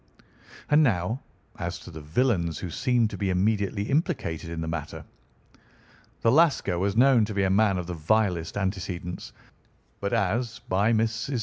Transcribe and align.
"And 0.71 0.81
now 0.81 1.21
as 1.59 1.77
to 1.77 1.91
the 1.91 2.01
villains 2.01 2.57
who 2.57 2.71
seemed 2.71 3.11
to 3.11 3.19
be 3.19 3.29
immediately 3.29 3.83
implicated 3.83 4.49
in 4.49 4.59
the 4.61 4.67
matter. 4.67 5.05
The 6.21 6.31
Lascar 6.31 6.79
was 6.79 6.97
known 6.97 7.23
to 7.25 7.35
be 7.35 7.43
a 7.43 7.51
man 7.51 7.77
of 7.77 7.85
the 7.85 7.93
vilest 7.93 8.57
antecedents, 8.57 9.31
but 9.99 10.11
as, 10.11 10.57
by 10.67 10.91
Mrs. 10.91 11.09
St. 11.27 11.39